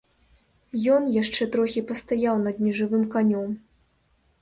Ён 0.93 1.03
яшчэ 1.17 1.47
трохі 1.57 1.85
пастаяў 1.91 2.35
над 2.49 2.55
нежывым 2.67 3.09
канём. 3.15 3.49